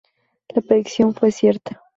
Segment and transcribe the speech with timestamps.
[0.55, 1.83] La predicción fue cierta.